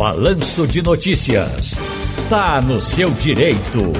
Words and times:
Balanço 0.00 0.66
de 0.66 0.80
Notícias. 0.80 1.78
Tá 2.30 2.62
no 2.62 2.80
seu 2.80 3.10
direito. 3.10 3.92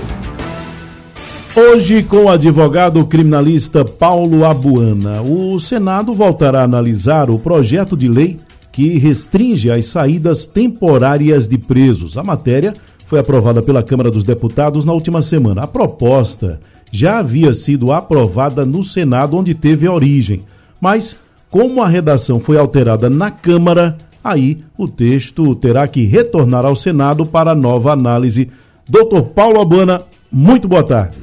Hoje, 1.54 2.02
com 2.02 2.24
o 2.24 2.28
advogado 2.30 3.04
criminalista 3.04 3.84
Paulo 3.84 4.46
Abuana, 4.46 5.20
o 5.20 5.58
Senado 5.58 6.14
voltará 6.14 6.62
a 6.62 6.64
analisar 6.64 7.28
o 7.28 7.38
projeto 7.38 7.98
de 7.98 8.08
lei 8.08 8.38
que 8.72 8.98
restringe 8.98 9.70
as 9.70 9.84
saídas 9.84 10.46
temporárias 10.46 11.46
de 11.46 11.58
presos. 11.58 12.16
A 12.16 12.22
matéria 12.22 12.72
foi 13.06 13.18
aprovada 13.18 13.62
pela 13.62 13.82
Câmara 13.82 14.10
dos 14.10 14.24
Deputados 14.24 14.86
na 14.86 14.94
última 14.94 15.20
semana. 15.20 15.64
A 15.64 15.66
proposta 15.66 16.62
já 16.90 17.18
havia 17.18 17.52
sido 17.52 17.92
aprovada 17.92 18.64
no 18.64 18.82
Senado, 18.82 19.36
onde 19.36 19.52
teve 19.52 19.86
origem, 19.86 20.46
mas 20.80 21.14
como 21.50 21.82
a 21.82 21.86
redação 21.86 22.40
foi 22.40 22.56
alterada 22.56 23.10
na 23.10 23.30
Câmara, 23.30 23.98
aí 24.22 24.58
o 24.78 24.88
texto 24.88 25.54
terá 25.56 25.86
que 25.88 26.04
retornar 26.04 26.64
ao 26.66 26.76
Senado 26.76 27.26
para 27.26 27.54
nova 27.54 27.92
análise. 27.92 28.50
Doutor 28.88 29.30
Paulo 29.30 29.60
Abuana, 29.60 30.02
muito 30.32 30.66
boa 30.68 30.86
tarde. 30.86 31.18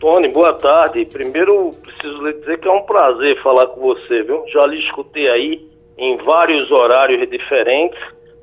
Tony, 0.00 0.28
boa 0.28 0.54
tarde. 0.54 1.04
Primeiro, 1.04 1.72
preciso 1.82 2.22
lhe 2.24 2.32
dizer 2.34 2.58
que 2.58 2.66
é 2.66 2.72
um 2.72 2.82
prazer 2.82 3.40
falar 3.42 3.66
com 3.66 3.80
você, 3.80 4.22
viu? 4.22 4.42
Já 4.52 4.66
lhe 4.66 4.78
escutei 4.78 5.28
aí 5.28 5.70
em 5.98 6.16
vários 6.24 6.70
horários 6.70 7.28
diferentes, 7.28 7.98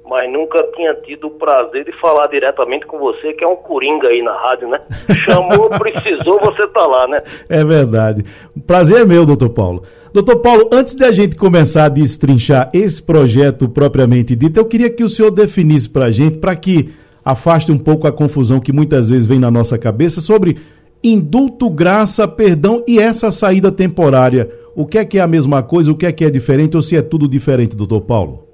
mas 0.09 0.31
nunca 0.31 0.63
tinha 0.75 0.93
tido 0.95 1.27
o 1.27 1.31
prazer 1.31 1.83
de 1.85 1.91
falar 1.99 2.27
diretamente 2.27 2.85
com 2.85 2.97
você, 2.97 3.33
que 3.33 3.43
é 3.43 3.47
um 3.47 3.55
coringa 3.55 4.07
aí 4.07 4.21
na 4.21 4.33
rádio, 4.33 4.69
né? 4.69 4.79
Chamou, 5.25 5.69
precisou, 5.77 6.39
você 6.39 6.67
tá 6.67 6.85
lá, 6.85 7.07
né? 7.07 7.19
É 7.49 7.63
verdade. 7.63 8.23
Prazer 8.65 9.01
é 9.01 9.05
meu, 9.05 9.25
doutor 9.25 9.49
Paulo. 9.49 9.83
Doutor 10.13 10.37
Paulo, 10.37 10.69
antes 10.71 10.95
de 10.95 11.03
a 11.03 11.11
gente 11.11 11.35
começar 11.35 11.85
a 11.85 11.89
destrinchar 11.89 12.69
esse 12.73 13.03
projeto 13.03 13.67
propriamente 13.67 14.35
dito, 14.35 14.59
eu 14.59 14.65
queria 14.65 14.89
que 14.89 15.03
o 15.03 15.09
senhor 15.09 15.29
definisse 15.29 15.89
para 15.89 16.05
a 16.05 16.11
gente, 16.11 16.37
para 16.37 16.55
que 16.55 16.93
afaste 17.23 17.71
um 17.71 17.77
pouco 17.77 18.07
a 18.07 18.11
confusão 18.11 18.59
que 18.59 18.71
muitas 18.71 19.09
vezes 19.09 19.25
vem 19.25 19.37
na 19.37 19.51
nossa 19.51 19.77
cabeça 19.77 20.21
sobre 20.21 20.57
indulto, 21.03 21.69
graça, 21.69 22.27
perdão 22.27 22.83
e 22.87 22.99
essa 22.99 23.31
saída 23.31 23.71
temporária. 23.71 24.49
O 24.75 24.85
que 24.85 24.97
é 24.97 25.05
que 25.05 25.17
é 25.19 25.21
a 25.21 25.27
mesma 25.27 25.61
coisa, 25.61 25.91
o 25.91 25.95
que 25.95 26.05
é 26.05 26.11
que 26.11 26.23
é 26.23 26.29
diferente 26.29 26.75
ou 26.75 26.81
se 26.81 26.95
é 26.95 27.01
tudo 27.01 27.27
diferente, 27.27 27.75
doutor 27.75 28.01
Paulo? 28.01 28.47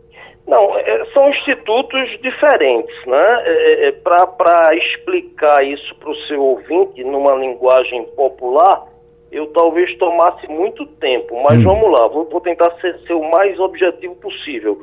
Não, 0.48 0.78
é, 0.78 0.83
são 1.24 1.30
institutos 1.30 2.20
diferentes, 2.22 2.96
né? 3.06 3.44
É, 3.46 3.88
é, 3.88 3.92
para 3.92 4.76
explicar 4.76 5.66
isso 5.66 5.96
para 5.96 6.10
o 6.10 6.16
seu 6.28 6.42
ouvinte 6.42 7.04
numa 7.04 7.34
linguagem 7.36 8.04
popular, 8.16 8.86
eu 9.32 9.48
talvez 9.48 9.96
tomasse 9.98 10.48
muito 10.48 10.86
tempo, 10.86 11.42
mas 11.48 11.60
hum. 11.60 11.64
vamos 11.64 11.92
lá, 11.92 12.08
vou, 12.08 12.26
vou 12.26 12.42
tentar 12.42 12.72
ser, 12.80 13.00
ser, 13.08 13.14
o 13.14 13.30
mais 13.32 13.58
objetivo 13.60 14.16
possível. 14.16 14.82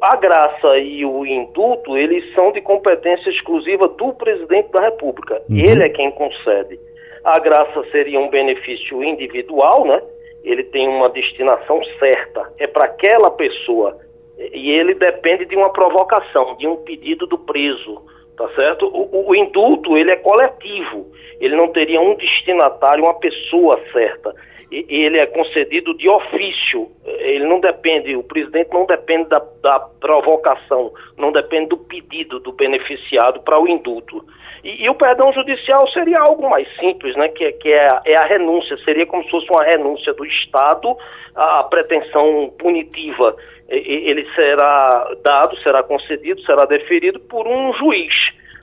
A 0.00 0.16
graça 0.16 0.78
e 0.78 1.04
o 1.04 1.24
indulto, 1.26 1.96
eles 1.96 2.24
são 2.34 2.50
de 2.50 2.60
competência 2.62 3.30
exclusiva 3.30 3.86
do 3.86 4.12
presidente 4.14 4.70
da 4.72 4.80
República. 4.80 5.40
Uhum. 5.48 5.58
Ele 5.58 5.84
é 5.84 5.88
quem 5.88 6.10
concede. 6.10 6.80
A 7.22 7.38
graça 7.38 7.84
seria 7.92 8.18
um 8.18 8.28
benefício 8.28 9.04
individual, 9.04 9.84
né? 9.86 10.02
Ele 10.42 10.64
tem 10.64 10.88
uma 10.88 11.08
destinação 11.08 11.80
certa, 11.98 12.52
é 12.58 12.66
para 12.66 12.86
aquela 12.86 13.30
pessoa. 13.30 13.98
E 14.38 14.70
ele 14.70 14.94
depende 14.94 15.44
de 15.44 15.56
uma 15.56 15.72
provocação, 15.72 16.56
de 16.56 16.66
um 16.66 16.76
pedido 16.76 17.26
do 17.26 17.38
preso, 17.38 18.02
tá 18.36 18.48
certo? 18.54 18.86
O, 18.86 19.30
o 19.30 19.34
indulto, 19.34 19.96
ele 19.96 20.10
é 20.10 20.16
coletivo. 20.16 21.12
Ele 21.40 21.56
não 21.56 21.68
teria 21.68 22.00
um 22.00 22.14
destinatário, 22.16 23.04
uma 23.04 23.14
pessoa 23.14 23.80
certa 23.92 24.34
ele 24.70 25.18
é 25.18 25.26
concedido 25.26 25.96
de 25.96 26.08
ofício. 26.08 26.90
Ele 27.04 27.46
não 27.46 27.60
depende, 27.60 28.16
o 28.16 28.22
presidente 28.22 28.72
não 28.72 28.86
depende 28.86 29.28
da, 29.28 29.42
da 29.62 29.80
provocação, 30.00 30.92
não 31.16 31.32
depende 31.32 31.68
do 31.68 31.76
pedido 31.76 32.40
do 32.40 32.52
beneficiado 32.52 33.40
para 33.40 33.60
o 33.60 33.68
indulto. 33.68 34.24
E, 34.62 34.84
e, 34.84 34.88
o 34.88 34.94
perdão 34.94 35.32
judicial 35.32 35.86
seria 35.88 36.20
algo 36.20 36.48
mais 36.48 36.66
simples, 36.78 37.14
né? 37.16 37.28
Que, 37.28 37.52
que 37.52 37.68
é, 37.70 37.88
é, 38.06 38.16
a 38.16 38.24
renúncia, 38.24 38.76
seria 38.78 39.06
como 39.06 39.22
se 39.24 39.30
fosse 39.30 39.46
uma 39.50 39.62
renúncia 39.62 40.14
do 40.14 40.24
Estado 40.24 40.96
à 41.34 41.62
pretensão 41.64 42.52
punitiva. 42.58 43.36
Ele 43.68 44.26
será 44.34 45.14
dado, 45.22 45.56
será 45.62 45.82
concedido, 45.82 46.40
será 46.42 46.64
deferido 46.64 47.18
por 47.20 47.46
um 47.46 47.72
juiz 47.74 48.14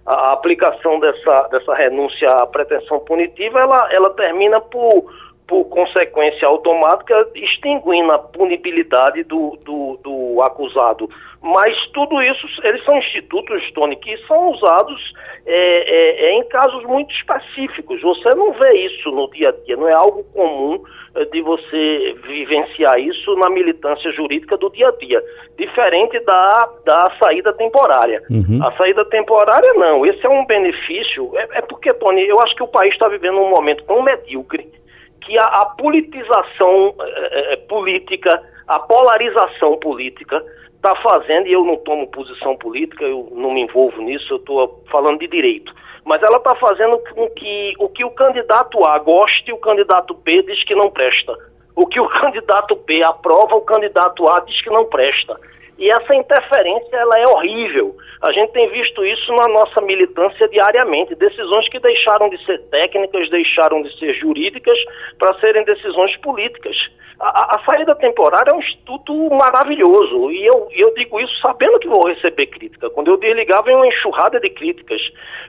a 0.06 0.34
aplicação 0.34 1.00
dessa, 1.00 1.48
dessa 1.52 1.74
renúncia 1.76 2.28
à 2.28 2.48
pretensão 2.48 3.00
punitiva, 3.00 3.60
ela, 3.60 3.94
ela 3.94 4.10
termina 4.12 4.60
por 4.60 5.06
por 5.52 5.66
consequência 5.66 6.48
automática, 6.48 7.28
extinguindo 7.36 8.10
a 8.14 8.20
punibilidade 8.20 9.22
do, 9.26 9.60
do, 9.66 10.00
do, 10.02 10.42
acusado. 10.42 11.10
Mas 11.42 11.76
tudo 11.88 12.22
isso, 12.22 12.48
eles 12.64 12.82
são 12.86 12.98
institutos, 12.98 13.70
Tony, 13.74 13.98
que 13.98 14.16
são 14.28 14.52
usados 14.52 15.14
é, 15.46 15.56
é, 15.56 16.26
é, 16.28 16.40
em 16.40 16.48
casos 16.48 16.86
muito 16.86 17.14
específicos. 17.14 18.02
Você 18.02 18.30
não 18.30 18.54
vê 18.54 18.86
isso 18.86 19.12
no 19.12 19.30
dia 19.32 19.50
a 19.50 19.52
dia, 19.52 19.76
não 19.76 19.90
é 19.90 19.94
algo 19.94 20.24
comum 20.34 20.82
é, 21.16 21.26
de 21.26 21.42
você 21.42 22.16
vivenciar 22.26 22.98
isso 22.98 23.36
na 23.36 23.50
militância 23.50 24.10
jurídica 24.14 24.56
do 24.56 24.70
dia 24.70 24.88
a 24.88 25.06
dia. 25.06 25.22
Diferente 25.58 26.18
da, 26.22 26.70
da 26.86 27.08
saída 27.22 27.52
temporária. 27.52 28.24
Uhum. 28.30 28.66
A 28.66 28.72
saída 28.78 29.04
temporária, 29.04 29.74
não. 29.74 30.06
Esse 30.06 30.26
é 30.26 30.30
um 30.30 30.46
benefício. 30.46 31.30
É, 31.36 31.58
é 31.58 31.62
porque, 31.62 31.94
Tony, 31.96 32.26
eu 32.26 32.40
acho 32.40 32.56
que 32.56 32.64
o 32.64 32.70
país 32.70 32.94
está 32.94 33.10
vivendo 33.10 33.38
um 33.38 33.50
momento 33.50 33.84
tão 33.84 34.02
medíocre 34.02 34.80
que 35.22 35.38
a, 35.38 35.44
a 35.44 35.66
politização 35.68 36.96
é, 37.00 37.56
política, 37.56 38.42
a 38.68 38.80
polarização 38.80 39.78
política 39.78 40.44
está 40.76 40.96
fazendo, 40.96 41.48
e 41.48 41.54
eu 41.54 41.64
não 41.64 41.78
tomo 41.78 42.08
posição 42.08 42.58
política, 42.58 43.04
eu 43.04 43.30
não 43.32 43.54
me 43.54 43.62
envolvo 43.62 44.02
nisso, 44.02 44.34
eu 44.34 44.38
estou 44.38 44.84
falando 44.92 45.20
de 45.20 45.28
direito, 45.28 45.74
mas 46.04 46.22
ela 46.24 46.38
está 46.38 46.56
fazendo 46.56 46.98
com 47.14 47.30
que 47.30 47.74
o 47.78 47.88
que 47.88 48.04
o 48.04 48.10
candidato 48.12 48.84
A 48.88 48.98
goste, 48.98 49.54
o 49.54 49.58
candidato 49.58 50.16
B 50.16 50.42
diz 50.44 50.64
que 50.64 50.74
não 50.74 50.90
presta. 50.90 51.38
O 51.76 51.86
que 51.86 52.00
o 52.00 52.10
candidato 52.20 52.76
B 52.76 53.04
aprova, 53.04 53.56
o 53.56 53.62
candidato 53.62 54.28
A 54.28 54.40
diz 54.40 54.60
que 54.62 54.70
não 54.72 54.86
presta. 54.86 55.40
E 55.78 55.90
essa 55.90 56.16
interferência 56.16 56.96
ela 56.96 57.20
é 57.20 57.28
horrível. 57.28 57.96
A 58.22 58.32
gente 58.32 58.52
tem 58.52 58.70
visto 58.70 59.04
isso 59.04 59.34
na 59.34 59.48
nossa 59.48 59.82
militância 59.82 60.48
diariamente. 60.48 61.16
Decisões 61.16 61.68
que 61.70 61.80
deixaram 61.80 62.30
de 62.30 62.44
ser 62.46 62.60
técnicas, 62.70 63.30
deixaram 63.32 63.82
de 63.82 63.98
ser 63.98 64.14
jurídicas 64.14 64.78
para 65.18 65.34
serem 65.40 65.64
decisões 65.64 66.16
políticas. 66.18 66.76
A, 67.20 67.56
a, 67.56 67.64
saída 67.68 67.96
temporária 67.96 68.52
é 68.52 68.54
um 68.54 68.60
instituto 68.60 69.14
maravilhoso. 69.32 70.32
E 70.32 70.46
eu, 70.46 70.68
eu 70.72 70.94
digo 70.94 71.20
isso 71.20 71.34
sabendo 71.42 71.80
que 71.80 71.88
vou 71.88 72.08
receber 72.08 72.46
crítica. 72.46 72.92
Quando 72.92 73.10
eu 73.10 73.18
desligar, 73.18 73.64
vem 73.64 73.76
uma 73.76 73.88
enxurrada 73.88 74.40
de 74.40 74.50
críticas. 74.52 75.02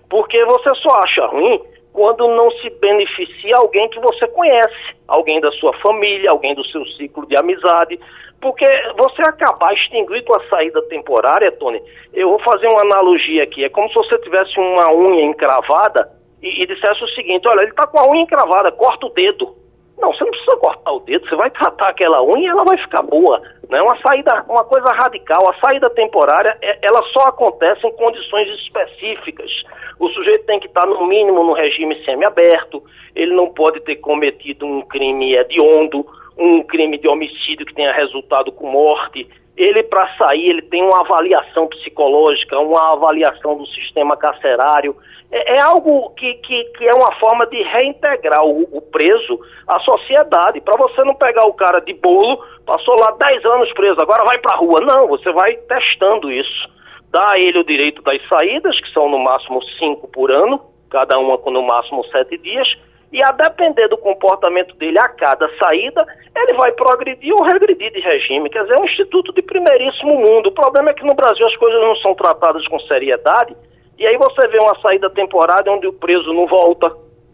Porque 0.09 0.43
você 0.47 0.75
só 0.77 1.03
acha 1.03 1.27
ruim 1.27 1.60
quando 1.92 2.26
não 2.26 2.50
se 2.53 2.70
beneficia 2.70 3.56
alguém 3.56 3.88
que 3.91 4.00
você 4.00 4.26
conhece, 4.28 4.97
alguém 5.06 5.41
da 5.41 5.50
sua 5.53 5.72
família, 5.78 6.30
alguém 6.30 6.54
do 6.54 6.64
seu 6.66 6.84
ciclo 6.86 7.26
de 7.26 7.36
amizade. 7.36 8.00
Porque 8.41 8.66
você 8.98 9.22
acabar 9.22 9.72
extinguir 9.75 10.25
com 10.25 10.34
a 10.34 10.48
saída 10.48 10.82
temporária, 10.88 11.53
Tony, 11.53 11.80
eu 12.12 12.30
vou 12.30 12.38
fazer 12.41 12.66
uma 12.69 12.80
analogia 12.80 13.44
aqui. 13.44 13.64
É 13.64 13.69
como 13.69 13.88
se 13.88 13.94
você 13.94 14.19
tivesse 14.19 14.58
uma 14.58 14.92
unha 14.92 15.25
encravada 15.25 16.10
e, 16.42 16.62
e 16.62 16.66
dissesse 16.66 17.04
o 17.04 17.08
seguinte: 17.08 17.47
olha, 17.47 17.60
ele 17.60 17.70
está 17.70 17.86
com 17.86 18.00
a 18.00 18.09
unha 18.09 18.22
encravada, 18.22 18.72
corta 18.72 19.06
o 19.06 19.10
dedo. 19.10 19.61
Não, 20.02 20.12
você 20.12 20.24
não 20.24 20.32
precisa 20.32 20.56
cortar 20.56 20.92
o 20.92 20.98
dedo, 20.98 21.28
você 21.28 21.36
vai 21.36 21.48
tratar 21.48 21.90
aquela 21.90 22.20
unha 22.24 22.48
e 22.48 22.50
ela 22.50 22.64
vai 22.64 22.76
ficar 22.76 23.02
boa. 23.02 23.40
Não 23.70 23.78
é 23.78 23.82
uma 23.82 23.96
saída, 24.02 24.44
uma 24.48 24.64
coisa 24.64 24.92
radical. 24.92 25.48
A 25.48 25.54
saída 25.64 25.88
temporária, 25.90 26.58
é, 26.60 26.76
ela 26.82 27.00
só 27.12 27.28
acontece 27.28 27.86
em 27.86 27.92
condições 27.92 28.48
específicas. 28.60 29.62
O 30.00 30.08
sujeito 30.08 30.44
tem 30.44 30.58
que 30.58 30.66
estar, 30.66 30.84
no 30.86 31.06
mínimo, 31.06 31.44
no 31.44 31.52
regime 31.52 31.94
semiaberto, 32.04 32.82
ele 33.14 33.32
não 33.32 33.52
pode 33.52 33.78
ter 33.82 33.96
cometido 33.96 34.66
um 34.66 34.82
crime 34.82 35.36
hediondo, 35.36 36.04
um 36.36 36.64
crime 36.64 36.98
de 36.98 37.06
homicídio 37.06 37.64
que 37.64 37.74
tenha 37.74 37.92
resultado 37.92 38.50
com 38.50 38.66
morte, 38.66 39.28
ele 39.56 39.82
para 39.82 40.16
sair 40.16 40.48
ele 40.48 40.62
tem 40.62 40.82
uma 40.82 41.00
avaliação 41.00 41.66
psicológica, 41.68 42.58
uma 42.58 42.92
avaliação 42.92 43.56
do 43.56 43.66
sistema 43.66 44.16
carcerário. 44.16 44.97
É, 45.30 45.56
é 45.56 45.62
algo 45.62 46.10
que, 46.10 46.34
que, 46.34 46.65
que, 46.65 46.88
é 46.88 46.94
uma 46.94 47.12
forma 47.16 47.47
de 47.47 47.62
reintegrar 47.62 48.44
o, 48.44 48.62
o 48.72 48.80
preso 48.80 49.38
à 49.66 49.78
sociedade. 49.80 50.60
Para 50.60 50.77
você 50.77 51.03
não 51.04 51.15
pegar 51.15 51.47
o 51.47 51.54
cara 51.54 51.80
de 51.80 51.92
bolo, 51.94 52.42
passou 52.66 52.98
lá 52.98 53.10
10 53.12 53.44
anos 53.44 53.72
preso, 53.74 54.00
agora 54.00 54.24
vai 54.24 54.38
para 54.38 54.54
a 54.54 54.59
rua. 54.59 54.80
Não, 54.80 55.09
você 55.09 55.30
vai 55.32 55.56
testando 55.56 56.30
isso. 56.30 56.71
Dá 57.10 57.32
a 57.32 57.38
ele 57.38 57.59
o 57.59 57.65
direito 57.65 58.00
das 58.03 58.21
saídas, 58.28 58.80
que 58.80 58.91
são 58.92 59.09
no 59.09 59.18
máximo 59.18 59.62
5 59.78 60.09
por 60.09 60.30
ano, 60.30 60.60
cada 60.88 61.18
uma 61.18 61.36
com 61.36 61.50
no 61.50 61.62
máximo 61.62 62.04
7 62.06 62.38
dias 62.38 62.68
e 63.12 63.22
a 63.22 63.30
depender 63.30 63.88
do 63.88 63.98
comportamento 63.98 64.74
dele 64.76 64.98
a 64.98 65.09
cada 65.09 65.48
saída, 65.59 66.06
ele 66.34 66.54
vai 66.54 66.72
progredir 66.72 67.32
ou 67.34 67.42
regredir 67.42 67.92
de 67.92 68.00
regime. 68.00 68.48
Quer 68.48 68.62
dizer, 68.62 68.78
é 68.78 68.80
um 68.80 68.86
instituto 68.86 69.32
de 69.34 69.42
primeiríssimo 69.42 70.16
mundo. 70.16 70.48
O 70.48 70.53
problema 70.53 70.91
é 70.91 70.94
que 70.94 71.04
no 71.04 71.14
Brasil 71.14 71.47
as 71.47 71.56
coisas 71.56 71.80
não 71.80 71.94
são 71.97 72.14
tratadas 72.14 72.66
com 72.68 72.80
seriedade, 72.80 73.54
e 73.98 74.06
aí 74.06 74.16
você 74.16 74.48
vê 74.48 74.59
uma 74.59 74.80
saída 74.80 75.10
temporária 75.10 75.70
onde 75.70 75.86
o 75.86 75.92
preso 75.92 76.32
não 76.32 76.47
volta, 76.47 76.91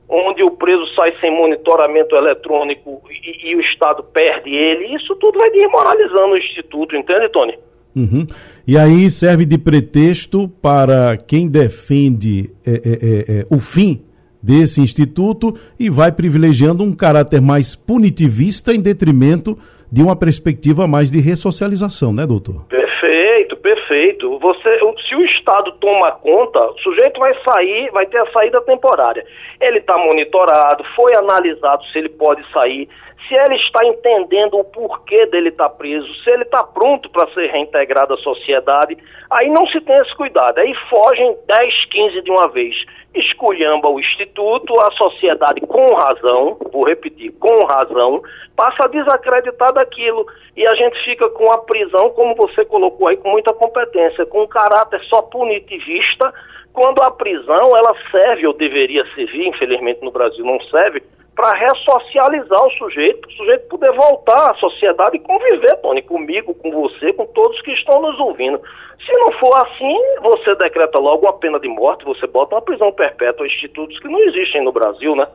onde 0.08 0.42
o 0.42 0.50
preso 0.50 0.86
sai 0.94 1.14
sem 1.20 1.30
monitoramento 1.30 2.16
eletrônico 2.16 3.02
e, 3.10 3.50
e 3.50 3.56
o 3.56 3.60
Estado 3.60 4.02
perde 4.02 4.50
ele. 4.50 4.96
Isso 4.96 5.14
tudo 5.16 5.38
vai 5.38 5.50
desmoralizando 5.50 6.32
o 6.32 6.38
instituto, 6.38 6.96
entende, 6.96 7.28
Tony? 7.28 7.58
Uhum. 7.94 8.26
E 8.66 8.76
aí 8.76 9.08
serve 9.10 9.44
de 9.46 9.58
pretexto 9.58 10.48
para 10.60 11.16
quem 11.16 11.48
defende 11.48 12.50
é, 12.66 12.70
é, 12.70 12.74
é, 12.74 13.40
é, 13.40 13.46
o 13.50 13.60
fim 13.60 14.07
desse 14.42 14.80
instituto 14.80 15.58
e 15.78 15.90
vai 15.90 16.12
privilegiando 16.12 16.84
um 16.84 16.94
caráter 16.94 17.40
mais 17.40 17.74
punitivista 17.74 18.72
em 18.72 18.80
detrimento 18.80 19.58
de 19.90 20.02
uma 20.02 20.14
perspectiva 20.14 20.86
mais 20.86 21.10
de 21.10 21.20
ressocialização, 21.20 22.12
né, 22.12 22.26
doutor? 22.26 22.64
Perfeito, 22.68 23.56
perfeito. 23.56 24.38
Você, 24.38 24.78
se 25.08 25.14
o 25.14 25.24
Estado 25.24 25.72
toma 25.80 26.12
conta, 26.12 26.58
o 26.66 26.78
sujeito 26.78 27.18
vai 27.18 27.34
sair, 27.42 27.90
vai 27.90 28.06
ter 28.06 28.18
a 28.18 28.30
saída 28.30 28.60
temporária. 28.62 29.24
Ele 29.60 29.78
está 29.78 29.96
monitorado, 29.96 30.84
foi 30.94 31.14
analisado 31.16 31.84
se 31.86 31.98
ele 31.98 32.10
pode 32.10 32.42
sair 32.52 32.88
se 33.26 33.34
ele 33.34 33.56
está 33.56 33.84
entendendo 33.84 34.58
o 34.58 34.64
porquê 34.64 35.26
dele 35.26 35.48
estar 35.48 35.68
tá 35.68 35.74
preso, 35.74 36.06
se 36.22 36.30
ele 36.30 36.44
está 36.44 36.62
pronto 36.62 37.10
para 37.10 37.28
ser 37.32 37.50
reintegrado 37.50 38.14
à 38.14 38.16
sociedade, 38.18 38.96
aí 39.30 39.50
não 39.50 39.66
se 39.66 39.80
tem 39.80 39.96
esse 39.96 40.14
cuidado. 40.14 40.58
Aí 40.58 40.72
fogem 40.88 41.36
10, 41.46 41.84
15 41.86 42.22
de 42.22 42.30
uma 42.30 42.48
vez. 42.48 42.76
Esculhamba 43.14 43.90
o 43.90 43.98
Instituto, 43.98 44.78
a 44.80 44.90
sociedade 44.92 45.60
com 45.62 45.94
razão, 45.94 46.56
vou 46.70 46.86
repetir, 46.86 47.32
com 47.32 47.64
razão, 47.64 48.22
passa 48.54 48.84
a 48.84 48.88
desacreditar 48.88 49.72
daquilo. 49.72 50.26
E 50.56 50.66
a 50.66 50.74
gente 50.74 51.02
fica 51.04 51.28
com 51.30 51.50
a 51.52 51.58
prisão, 51.58 52.10
como 52.10 52.34
você 52.36 52.64
colocou 52.64 53.08
aí, 53.08 53.16
com 53.16 53.30
muita 53.30 53.52
competência, 53.52 54.26
com 54.26 54.42
um 54.42 54.46
caráter 54.46 55.02
só 55.04 55.22
punitivista, 55.22 56.32
quando 56.72 57.02
a 57.02 57.10
prisão 57.10 57.76
ela 57.76 57.92
serve 58.10 58.46
ou 58.46 58.52
deveria 58.52 59.04
servir, 59.14 59.48
infelizmente 59.48 60.02
no 60.02 60.12
Brasil 60.12 60.44
não 60.44 60.60
serve, 60.62 61.02
para 61.38 61.56
ressocializar 61.56 62.66
o 62.66 62.70
sujeito, 62.72 63.20
para 63.20 63.30
o 63.30 63.32
sujeito 63.34 63.68
poder 63.68 63.92
voltar 63.92 64.50
à 64.50 64.54
sociedade 64.56 65.18
e 65.18 65.20
conviver, 65.20 65.76
Tony, 65.76 66.02
comigo, 66.02 66.52
com 66.52 66.68
você, 66.72 67.12
com 67.12 67.24
todos 67.26 67.62
que 67.62 67.70
estão 67.70 68.02
nos 68.02 68.18
ouvindo. 68.18 68.60
Se 69.06 69.12
não 69.12 69.30
for 69.34 69.54
assim, 69.54 69.96
você 70.20 70.52
decreta 70.56 70.98
logo 70.98 71.26
uma 71.26 71.34
pena 71.34 71.60
de 71.60 71.68
morte, 71.68 72.04
você 72.04 72.26
bota 72.26 72.56
uma 72.56 72.60
prisão 72.60 72.90
perpétua, 72.90 73.46
institutos 73.46 73.96
que 74.00 74.08
não 74.08 74.18
existem 74.24 74.64
no 74.64 74.72
Brasil, 74.72 75.14
né? 75.14 75.28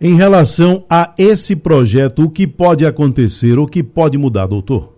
Em 0.00 0.14
relação 0.14 0.86
a 0.88 1.12
esse 1.18 1.56
projeto, 1.56 2.22
o 2.22 2.30
que 2.30 2.46
pode 2.46 2.86
acontecer, 2.86 3.58
o 3.58 3.66
que 3.66 3.82
pode 3.82 4.16
mudar, 4.16 4.46
doutor? 4.46 4.97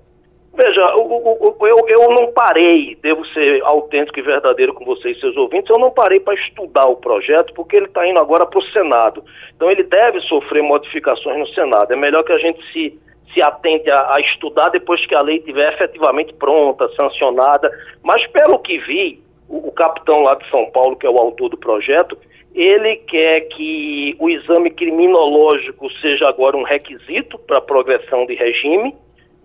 Veja, 0.63 0.83
eu, 0.95 1.87
eu 1.89 2.11
não 2.11 2.33
parei, 2.33 2.95
devo 3.01 3.25
ser 3.29 3.63
autêntico 3.65 4.19
e 4.19 4.23
verdadeiro 4.23 4.75
com 4.75 4.85
vocês, 4.85 5.19
seus 5.19 5.35
ouvintes, 5.35 5.71
eu 5.71 5.79
não 5.79 5.91
parei 5.91 6.21
para 6.21 6.35
estudar 6.35 6.85
o 6.85 6.97
projeto, 6.97 7.55
porque 7.55 7.77
ele 7.77 7.87
está 7.87 8.07
indo 8.07 8.21
agora 8.21 8.45
para 8.45 8.59
o 8.59 8.67
Senado. 8.71 9.25
Então 9.57 9.71
ele 9.71 9.83
deve 9.85 10.21
sofrer 10.21 10.63
modificações 10.63 11.39
no 11.39 11.47
Senado. 11.55 11.91
É 11.91 11.97
melhor 11.97 12.23
que 12.25 12.33
a 12.33 12.39
gente 12.39 12.61
se, 12.75 13.01
se 13.33 13.43
atente 13.43 13.91
a, 13.91 14.17
a 14.17 14.21
estudar 14.21 14.69
depois 14.69 15.05
que 15.07 15.17
a 15.17 15.23
lei 15.23 15.39
estiver 15.39 15.73
efetivamente 15.73 16.35
pronta, 16.35 16.91
sancionada. 16.91 17.71
Mas 18.03 18.27
pelo 18.27 18.59
que 18.59 18.77
vi, 18.81 19.19
o, 19.49 19.69
o 19.69 19.73
capitão 19.73 20.21
lá 20.25 20.35
de 20.35 20.47
São 20.51 20.71
Paulo, 20.71 20.95
que 20.95 21.07
é 21.07 21.11
o 21.11 21.17
autor 21.17 21.49
do 21.49 21.57
projeto, 21.57 22.19
ele 22.55 22.97
quer 22.97 23.49
que 23.49 24.15
o 24.19 24.29
exame 24.29 24.71
criminológico 24.71 25.91
seja 26.03 26.29
agora 26.29 26.55
um 26.55 26.65
requisito 26.65 27.39
para 27.39 27.63
progressão 27.63 28.27
de 28.27 28.35
regime 28.35 28.95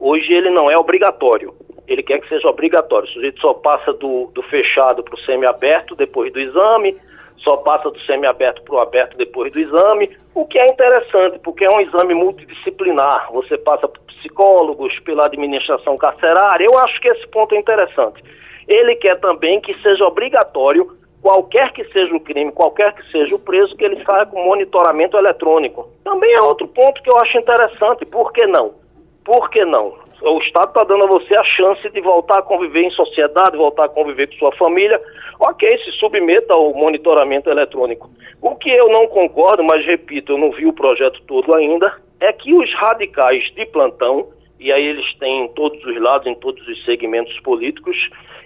Hoje 0.07 0.31
ele 0.37 0.51
não 0.51 0.69
é 0.69 0.77
obrigatório. 0.77 1.51
Ele 1.87 2.03
quer 2.03 2.21
que 2.21 2.29
seja 2.29 2.47
obrigatório. 2.47 3.09
O 3.09 3.11
sujeito 3.11 3.41
só 3.41 3.55
passa 3.55 3.91
do, 3.91 4.29
do 4.35 4.43
fechado 4.43 5.01
para 5.01 5.15
o 5.15 5.19
semiaberto 5.21 5.95
depois 5.95 6.31
do 6.31 6.39
exame, 6.39 6.95
só 7.37 7.57
passa 7.57 7.89
do 7.89 7.99
semiaberto 8.01 8.61
para 8.61 8.75
o 8.75 8.79
aberto 8.79 9.17
depois 9.17 9.51
do 9.51 9.59
exame, 9.59 10.15
o 10.35 10.45
que 10.45 10.59
é 10.59 10.67
interessante, 10.67 11.39
porque 11.39 11.65
é 11.65 11.71
um 11.71 11.81
exame 11.81 12.13
multidisciplinar. 12.13 13.31
Você 13.33 13.57
passa 13.57 13.87
por 13.87 13.99
psicólogos, 14.01 14.93
pela 14.99 15.25
administração 15.25 15.97
carcerária. 15.97 16.67
Eu 16.71 16.77
acho 16.77 17.01
que 17.01 17.07
esse 17.07 17.27
ponto 17.29 17.55
é 17.55 17.57
interessante. 17.57 18.23
Ele 18.67 18.95
quer 18.97 19.19
também 19.19 19.59
que 19.59 19.73
seja 19.81 20.05
obrigatório, 20.05 20.87
qualquer 21.19 21.73
que 21.73 21.83
seja 21.85 22.15
o 22.15 22.19
crime, 22.19 22.51
qualquer 22.51 22.93
que 22.93 23.11
seja 23.11 23.33
o 23.33 23.39
preso, 23.39 23.75
que 23.75 23.83
ele 23.83 24.03
saia 24.03 24.27
com 24.27 24.45
monitoramento 24.45 25.17
eletrônico. 25.17 25.89
Também 26.03 26.31
é 26.37 26.43
outro 26.43 26.67
ponto 26.67 27.01
que 27.01 27.09
eu 27.09 27.17
acho 27.17 27.39
interessante. 27.39 28.05
Por 28.05 28.31
que 28.31 28.45
não? 28.45 28.84
Por 29.25 29.49
que 29.49 29.65
não? 29.65 29.95
O 30.21 30.37
Estado 30.37 30.67
está 30.67 30.83
dando 30.83 31.03
a 31.03 31.07
você 31.07 31.35
a 31.37 31.43
chance 31.43 31.89
de 31.89 31.99
voltar 31.99 32.39
a 32.39 32.43
conviver 32.43 32.83
em 32.83 32.91
sociedade, 32.91 33.57
voltar 33.57 33.85
a 33.85 33.89
conviver 33.89 34.27
com 34.27 34.37
sua 34.37 34.55
família. 34.55 35.01
Ok, 35.39 35.67
se 35.83 35.91
submeta 35.93 36.53
ao 36.53 36.73
monitoramento 36.73 37.49
eletrônico. 37.49 38.09
O 38.41 38.55
que 38.55 38.69
eu 38.69 38.87
não 38.87 39.07
concordo, 39.07 39.63
mas 39.63 39.85
repito, 39.85 40.33
eu 40.33 40.37
não 40.37 40.51
vi 40.51 40.67
o 40.67 40.73
projeto 40.73 41.21
todo 41.27 41.53
ainda, 41.55 41.91
é 42.19 42.31
que 42.31 42.53
os 42.53 42.73
radicais 42.75 43.43
de 43.55 43.65
plantão, 43.65 44.27
e 44.59 44.71
aí 44.71 44.85
eles 44.85 45.13
têm 45.15 45.45
em 45.45 45.47
todos 45.49 45.83
os 45.83 46.01
lados, 46.01 46.27
em 46.27 46.35
todos 46.35 46.65
os 46.67 46.85
segmentos 46.85 47.37
políticos, 47.41 47.97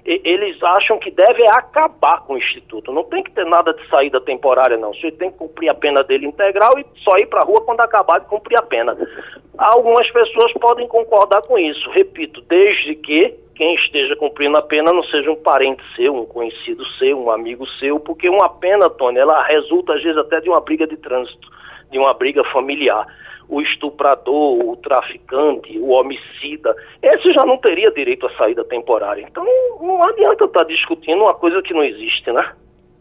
eles 0.06 0.62
acham 0.64 0.98
que 0.98 1.12
deve 1.12 1.48
acabar 1.50 2.22
com 2.22 2.34
o 2.34 2.38
Instituto. 2.38 2.92
Não 2.92 3.04
tem 3.04 3.22
que 3.22 3.32
ter 3.32 3.46
nada 3.46 3.74
de 3.74 3.88
saída 3.90 4.20
temporária, 4.20 4.78
não. 4.78 4.94
Sujeito 4.94 5.18
tem 5.18 5.32
que 5.32 5.38
cumprir 5.38 5.70
a 5.70 5.76
pena 5.76 6.04
dele 6.04 6.26
integral 6.26 6.80
e 6.80 6.86
só 7.04 7.18
ir 7.18 7.28
para 7.28 7.42
a 7.42 7.46
rua 7.46 7.62
quando 7.64 7.82
acabar 7.82 8.20
de 8.20 8.28
cumprir 8.28 8.58
a 8.58 8.64
pena. 8.64 8.98
Algumas 9.58 10.10
pessoas 10.10 10.52
podem 10.54 10.88
concordar 10.88 11.42
com 11.44 11.60
isso, 11.60 11.90
repito, 11.92 12.42
desde 12.42 12.96
que 12.96 13.36
quem 13.56 13.76
esteja 13.76 14.16
cumprindo 14.16 14.58
a 14.58 14.62
pena 14.62 14.94
não 14.94 15.04
seja 15.04 15.30
um 15.30 15.36
parente 15.36 15.84
seu, 15.96 16.16
um 16.16 16.26
conhecido 16.26 16.84
seu, 16.98 17.22
um 17.22 17.30
amigo 17.30 17.68
seu, 17.78 18.00
porque 18.00 18.30
uma 18.30 18.48
pena, 18.48 18.90
Tony, 18.90 19.20
ela 19.20 19.44
resulta 19.44 19.94
às 19.94 20.02
vezes 20.02 20.18
até 20.18 20.40
de 20.40 20.50
uma 20.50 20.62
briga 20.62 20.88
de 20.88 20.96
trânsito, 20.96 21.50
de 21.92 22.00
uma 22.00 22.14
briga 22.14 22.42
familiar 22.46 23.06
o 23.50 23.60
estuprador, 23.62 24.60
o 24.63 24.75
traficante, 24.78 25.78
o 25.80 25.90
homicida, 25.90 26.75
esse 27.01 27.34
já 27.34 27.44
não 27.46 27.57
teria 27.57 27.92
direito 27.92 28.28
à 28.28 28.38
saída 28.38 28.63
temporária. 28.63 29.25
Então 29.30 29.44
não 29.81 30.01
adianta 30.07 30.46
estar 30.46 30.63
discutindo 30.66 31.24
uma 31.24 31.34
coisa 31.34 31.62
que 31.62 31.74
não 31.74 31.84
existe, 31.84 32.31
né? 32.31 32.51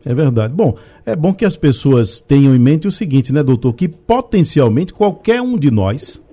É 0.07 0.15
verdade. 0.15 0.55
Bom, 0.55 0.77
é 1.05 1.15
bom 1.15 1.35
que 1.35 1.45
as 1.45 1.57
pessoas 1.57 2.21
tenham 2.21 2.55
em 2.55 2.59
mente 2.59 2.89
o 2.89 2.91
seguinte, 2.91 3.33
né, 3.33 3.43
doutor? 3.43 3.75
Que 3.75 3.89
potencialmente 3.89 4.95
qualquer 4.95 5.43
um 5.43 5.59
de 5.59 5.71
nós 5.71 6.25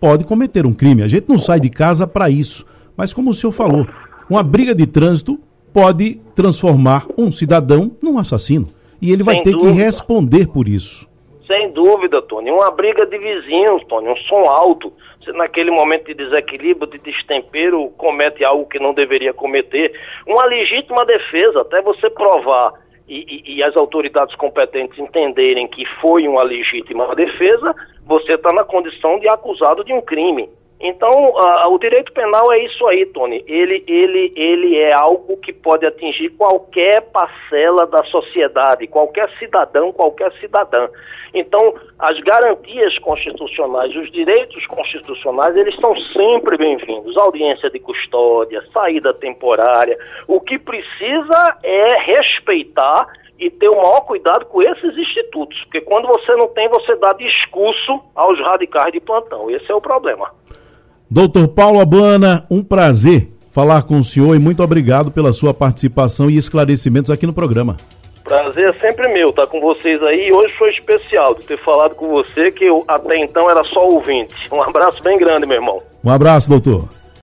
pode 0.00 0.24
cometer 0.24 0.66
um 0.66 0.72
crime. 0.74 1.02
A 1.02 1.08
gente 1.08 1.28
não 1.28 1.38
sai 1.38 1.60
de 1.60 1.70
casa 1.70 2.06
para 2.06 2.28
isso. 2.28 2.66
Mas 2.96 3.12
como 3.12 3.30
o 3.30 3.34
senhor 3.34 3.52
falou, 3.52 3.86
uma 4.28 4.42
briga 4.42 4.74
de 4.74 4.86
trânsito 4.86 5.38
pode 5.72 6.20
transformar 6.34 7.06
um 7.16 7.30
cidadão 7.30 7.92
num 8.02 8.18
assassino. 8.18 8.66
E 9.00 9.12
ele 9.12 9.22
vai 9.22 9.34
Sem 9.36 9.44
ter 9.44 9.50
dúvida. 9.52 9.72
que 9.72 9.78
responder 9.78 10.48
por 10.48 10.66
isso. 10.66 11.06
Sem 11.46 11.70
dúvida, 11.70 12.20
Tony. 12.22 12.50
Uma 12.50 12.70
briga 12.70 13.06
de 13.06 13.18
vizinhos, 13.18 13.84
Tony, 13.86 14.08
um 14.08 14.16
som 14.16 14.44
alto. 14.48 14.92
Você, 15.20 15.32
naquele 15.32 15.70
momento 15.70 16.06
de 16.06 16.14
desequilíbrio, 16.14 16.90
de 16.90 16.98
destempero, 16.98 17.88
comete 17.96 18.44
algo 18.44 18.66
que 18.66 18.78
não 18.78 18.92
deveria 18.92 19.32
cometer. 19.32 19.92
Uma 20.26 20.44
legítima 20.44 21.04
defesa, 21.06 21.60
até 21.60 21.80
você 21.80 22.10
provar 22.10 22.72
e, 23.08 23.42
e, 23.46 23.56
e 23.56 23.62
as 23.62 23.76
autoridades 23.76 24.34
competentes 24.34 24.98
entenderem 24.98 25.68
que 25.68 25.84
foi 26.00 26.26
uma 26.26 26.42
legítima 26.42 27.14
defesa, 27.14 27.74
você 28.04 28.34
está 28.34 28.52
na 28.52 28.64
condição 28.64 29.18
de 29.20 29.28
acusado 29.28 29.84
de 29.84 29.92
um 29.92 30.00
crime. 30.00 30.48
Então, 30.78 31.32
o 31.68 31.78
direito 31.78 32.12
penal 32.12 32.52
é 32.52 32.58
isso 32.64 32.86
aí, 32.86 33.06
Tony. 33.06 33.42
Ele, 33.46 33.82
ele, 33.86 34.32
ele 34.36 34.76
é 34.76 34.94
algo 34.94 35.36
que 35.38 35.52
pode 35.52 35.86
atingir 35.86 36.28
qualquer 36.30 37.00
parcela 37.10 37.86
da 37.86 38.04
sociedade, 38.04 38.86
qualquer 38.86 39.30
cidadão, 39.38 39.90
qualquer 39.90 40.30
cidadã. 40.34 40.88
Então, 41.32 41.74
as 41.98 42.20
garantias 42.20 42.98
constitucionais, 42.98 43.94
os 43.96 44.10
direitos 44.12 44.66
constitucionais, 44.66 45.56
eles 45.56 45.74
são 45.76 45.96
sempre 46.12 46.58
bem-vindos. 46.58 47.16
Audiência 47.16 47.70
de 47.70 47.78
custódia, 47.78 48.62
saída 48.72 49.14
temporária. 49.14 49.98
O 50.28 50.40
que 50.40 50.58
precisa 50.58 51.58
é 51.62 51.98
respeitar 52.00 53.06
e 53.38 53.50
ter 53.50 53.68
o 53.68 53.76
maior 53.76 54.00
cuidado 54.02 54.46
com 54.46 54.62
esses 54.62 54.96
institutos, 54.96 55.62
porque 55.64 55.82
quando 55.82 56.08
você 56.08 56.34
não 56.36 56.48
tem, 56.48 56.68
você 56.68 56.96
dá 56.96 57.12
discurso 57.12 58.00
aos 58.14 58.38
radicais 58.40 58.92
de 58.92 59.00
plantão. 59.00 59.50
Esse 59.50 59.70
é 59.70 59.74
o 59.74 59.80
problema. 59.80 60.32
Doutor 61.08 61.46
Paulo 61.48 61.80
Abana, 61.80 62.44
um 62.50 62.64
prazer 62.64 63.28
falar 63.52 63.82
com 63.82 64.00
o 64.00 64.04
senhor 64.04 64.34
e 64.34 64.38
muito 64.40 64.62
obrigado 64.62 65.10
pela 65.10 65.32
sua 65.32 65.54
participação 65.54 66.28
e 66.28 66.36
esclarecimentos 66.36 67.10
aqui 67.10 67.26
no 67.26 67.32
programa. 67.32 67.76
Prazer 68.24 68.70
é 68.70 68.72
sempre 68.80 69.06
meu 69.14 69.30
estar 69.30 69.46
com 69.46 69.60
vocês 69.60 70.02
aí. 70.02 70.32
Hoje 70.32 70.52
foi 70.54 70.70
especial 70.70 71.32
de 71.36 71.44
ter 71.44 71.56
falado 71.58 71.94
com 71.94 72.08
você, 72.08 72.50
que 72.50 72.64
eu 72.64 72.84
até 72.88 73.18
então 73.18 73.48
era 73.48 73.62
só 73.64 73.88
ouvinte. 73.88 74.34
Um 74.52 74.60
abraço 74.60 75.00
bem 75.00 75.16
grande, 75.16 75.46
meu 75.46 75.56
irmão. 75.56 75.80
Um 76.02 76.10
abraço, 76.10 76.50
doutor. 76.50 76.88